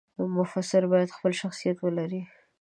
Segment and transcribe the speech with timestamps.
[0.37, 2.21] مفسر باید خپل شخصیت ولري.